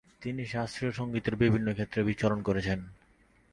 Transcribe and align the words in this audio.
তিনি 0.21 0.41
শাস্ত্রীয় 0.45 0.91
সংগীতের 0.91 1.35
বিভিন্ন 1.35 1.67
ক্ষেত্রে 1.73 2.01
বিচরণ 2.03 2.39
করেছেন। 2.41 2.79